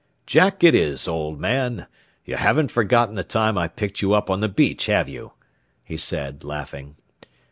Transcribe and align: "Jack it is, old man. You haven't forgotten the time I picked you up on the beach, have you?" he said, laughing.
"Jack 0.25 0.63
it 0.63 0.73
is, 0.73 1.07
old 1.07 1.39
man. 1.39 1.85
You 2.25 2.35
haven't 2.35 2.71
forgotten 2.71 3.13
the 3.13 3.23
time 3.23 3.55
I 3.55 3.67
picked 3.67 4.01
you 4.01 4.13
up 4.15 4.31
on 4.31 4.39
the 4.39 4.49
beach, 4.49 4.87
have 4.87 5.07
you?" 5.07 5.33
he 5.83 5.95
said, 5.95 6.43
laughing. 6.43 6.95